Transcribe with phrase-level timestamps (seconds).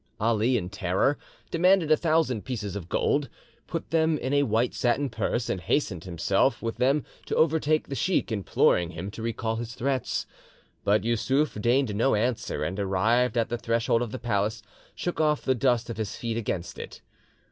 [0.19, 1.19] Ali, in terror,
[1.51, 3.29] demanded a thousand pieces of gold,
[3.67, 7.93] put them in a white satin purse, and himself hastened with them to overtake the
[7.93, 10.25] sheik, imploring him to recall his threats.
[10.83, 14.63] But Yussuf deigned no answer, and arrived at the threshold of the palace,
[14.95, 17.01] shook off the dust of his feet against it.